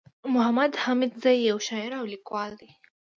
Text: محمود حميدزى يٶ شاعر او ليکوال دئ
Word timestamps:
محمود 0.35 0.73
حميدزى 0.83 1.33
يٶ 1.47 1.55
شاعر 1.67 1.91
او 1.99 2.03
ليکوال 2.13 2.51
دئ 2.59 2.69